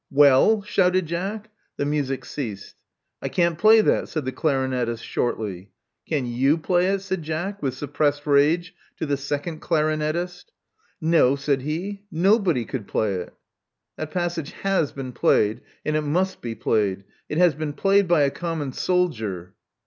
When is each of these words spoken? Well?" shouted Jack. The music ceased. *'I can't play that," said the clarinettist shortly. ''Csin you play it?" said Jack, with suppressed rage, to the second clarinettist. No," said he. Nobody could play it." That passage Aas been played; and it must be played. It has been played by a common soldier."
Well?" 0.09 0.63
shouted 0.63 1.05
Jack. 1.05 1.51
The 1.77 1.85
music 1.85 2.25
ceased. 2.25 2.75
*'I 3.21 3.29
can't 3.29 3.57
play 3.59 3.81
that," 3.81 4.09
said 4.09 4.25
the 4.25 4.31
clarinettist 4.31 5.03
shortly. 5.03 5.69
''Csin 6.09 6.25
you 6.37 6.57
play 6.57 6.87
it?" 6.91 7.01
said 7.03 7.21
Jack, 7.21 7.61
with 7.61 7.75
suppressed 7.75 8.25
rage, 8.25 8.73
to 8.97 9.05
the 9.05 9.15
second 9.15 9.61
clarinettist. 9.61 10.45
No," 10.99 11.35
said 11.35 11.61
he. 11.61 12.01
Nobody 12.09 12.65
could 12.65 12.87
play 12.87 13.13
it." 13.13 13.35
That 13.95 14.09
passage 14.09 14.55
Aas 14.65 14.91
been 14.91 15.11
played; 15.11 15.61
and 15.85 15.95
it 15.95 16.01
must 16.01 16.41
be 16.41 16.55
played. 16.55 17.03
It 17.29 17.37
has 17.37 17.53
been 17.53 17.73
played 17.73 18.07
by 18.07 18.23
a 18.23 18.31
common 18.31 18.73
soldier." 18.73 19.53